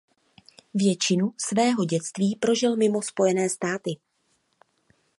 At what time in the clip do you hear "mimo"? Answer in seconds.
2.77-3.01